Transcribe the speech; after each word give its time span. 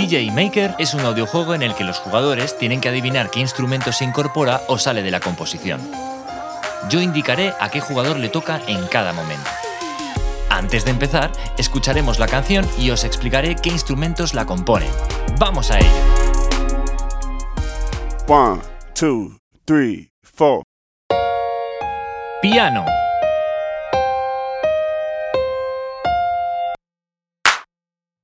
DJ 0.00 0.30
Maker 0.30 0.76
es 0.78 0.94
un 0.94 1.02
audiojuego 1.02 1.54
en 1.54 1.62
el 1.62 1.74
que 1.74 1.84
los 1.84 1.98
jugadores 1.98 2.56
tienen 2.56 2.80
que 2.80 2.88
adivinar 2.88 3.28
qué 3.28 3.40
instrumento 3.40 3.92
se 3.92 4.04
incorpora 4.04 4.62
o 4.66 4.78
sale 4.78 5.02
de 5.02 5.10
la 5.10 5.20
composición. 5.20 5.78
Yo 6.88 7.02
indicaré 7.02 7.52
a 7.60 7.68
qué 7.68 7.82
jugador 7.82 8.18
le 8.18 8.30
toca 8.30 8.62
en 8.66 8.86
cada 8.86 9.12
momento. 9.12 9.50
Antes 10.48 10.86
de 10.86 10.92
empezar, 10.92 11.30
escucharemos 11.58 12.18
la 12.18 12.28
canción 12.28 12.66
y 12.78 12.90
os 12.92 13.04
explicaré 13.04 13.56
qué 13.56 13.68
instrumentos 13.68 14.32
la 14.32 14.46
componen. 14.46 14.88
¡Vamos 15.38 15.70
a 15.70 15.78
ello! 15.78 15.90
One, 18.26 18.62
two, 18.94 19.36
three, 19.66 20.08
four. 20.22 20.62
Piano. 22.40 22.86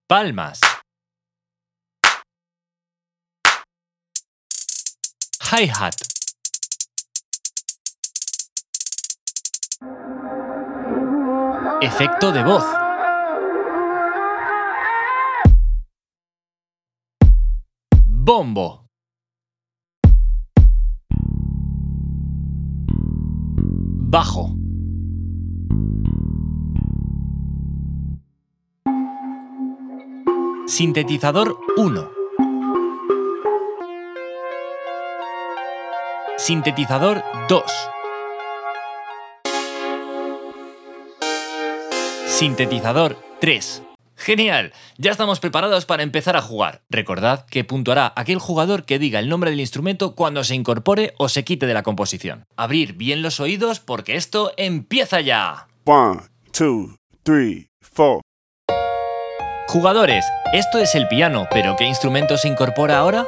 Palmas. 0.08 0.60
Hi-hat. 5.48 5.94
Efecto 11.80 12.32
de 12.32 12.42
voz. 12.42 12.64
Bombo. 18.08 18.88
Bajo. 24.10 24.50
Sintetizador 30.66 31.56
1. 31.76 32.15
Sintetizador 36.38 37.24
2. 37.48 37.62
Sintetizador 42.26 43.16
3. 43.40 43.82
Genial, 44.16 44.74
ya 44.98 45.12
estamos 45.12 45.40
preparados 45.40 45.86
para 45.86 46.02
empezar 46.02 46.36
a 46.36 46.42
jugar. 46.42 46.82
Recordad 46.90 47.46
que 47.46 47.64
puntuará 47.64 48.12
aquel 48.16 48.38
jugador 48.38 48.84
que 48.84 48.98
diga 48.98 49.18
el 49.18 49.30
nombre 49.30 49.50
del 49.50 49.60
instrumento 49.60 50.14
cuando 50.14 50.44
se 50.44 50.54
incorpore 50.54 51.14
o 51.16 51.30
se 51.30 51.42
quite 51.42 51.66
de 51.66 51.72
la 51.72 51.82
composición. 51.82 52.44
Abrir 52.54 52.92
bien 52.92 53.22
los 53.22 53.40
oídos 53.40 53.80
porque 53.80 54.16
esto 54.16 54.52
empieza 54.58 55.22
ya. 55.22 55.68
One, 55.86 56.20
two, 56.52 56.96
three, 57.22 57.68
four. 57.80 58.20
Jugadores, 59.68 60.26
esto 60.52 60.78
es 60.80 60.94
el 60.94 61.08
piano, 61.08 61.48
pero 61.50 61.76
¿qué 61.76 61.84
instrumento 61.86 62.36
se 62.36 62.48
incorpora 62.48 62.98
ahora? 62.98 63.26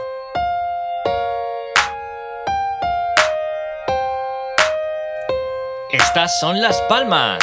Estas 5.91 6.39
son 6.39 6.61
las 6.61 6.79
palmas. 6.83 7.39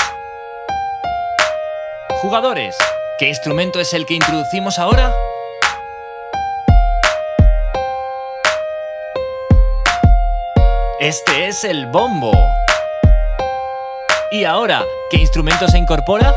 Jugadores, 2.21 2.77
¿qué 3.17 3.27
instrumento 3.27 3.79
es 3.79 3.91
el 3.95 4.05
que 4.05 4.13
introducimos 4.13 4.77
ahora? 4.77 5.11
Este 10.99 11.47
es 11.47 11.63
el 11.63 11.87
bombo. 11.87 12.33
¿Y 14.29 14.43
ahora, 14.43 14.83
qué 15.09 15.17
instrumento 15.17 15.67
se 15.67 15.79
incorpora? 15.79 16.31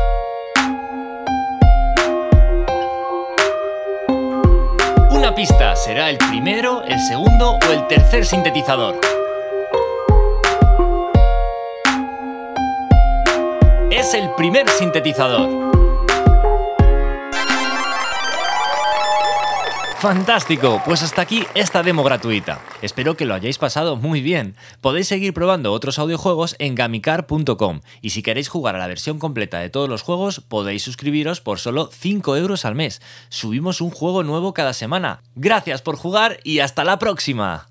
Una 5.11 5.35
pista, 5.35 5.75
¿será 5.75 6.09
el 6.09 6.17
primero, 6.17 6.81
el 6.85 6.99
segundo 7.01 7.59
o 7.67 7.71
el 7.71 7.85
tercer 7.85 8.25
sintetizador? 8.25 9.18
Es 13.99 14.13
el 14.13 14.29
primer 14.35 14.69
sintetizador. 14.69 15.73
Fantástico, 19.97 20.81
pues 20.85 21.03
hasta 21.03 21.21
aquí 21.21 21.43
esta 21.53 21.83
demo 21.83 22.01
gratuita. 22.03 22.61
Espero 22.81 23.17
que 23.17 23.25
lo 23.25 23.33
hayáis 23.33 23.57
pasado 23.57 23.97
muy 23.97 24.21
bien. 24.21 24.55
Podéis 24.79 25.09
seguir 25.09 25.33
probando 25.33 25.73
otros 25.73 25.99
audiojuegos 25.99 26.55
en 26.59 26.75
gamicar.com 26.75 27.81
y 28.01 28.11
si 28.11 28.23
queréis 28.23 28.47
jugar 28.47 28.77
a 28.77 28.79
la 28.79 28.87
versión 28.87 29.19
completa 29.19 29.59
de 29.59 29.69
todos 29.69 29.89
los 29.89 30.01
juegos 30.01 30.39
podéis 30.39 30.83
suscribiros 30.83 31.41
por 31.41 31.59
solo 31.59 31.89
5 31.91 32.37
euros 32.37 32.63
al 32.63 32.75
mes. 32.75 33.01
Subimos 33.27 33.81
un 33.81 33.89
juego 33.89 34.23
nuevo 34.23 34.53
cada 34.53 34.71
semana. 34.71 35.23
Gracias 35.35 35.81
por 35.81 35.97
jugar 35.97 36.39
y 36.45 36.59
hasta 36.59 36.85
la 36.85 36.99
próxima. 36.99 37.68